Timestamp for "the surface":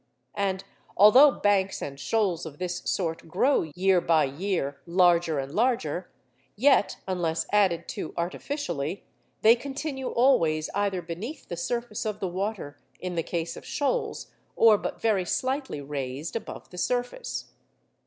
11.49-12.03, 16.71-17.51